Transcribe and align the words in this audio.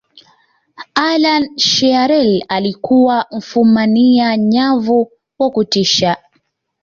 allan 0.95 1.53
shearer 1.57 2.45
alikuwa 2.47 3.25
mfumania 3.31 4.37
nyavu 4.37 5.11
wa 5.39 5.49
kutisha 5.49 6.17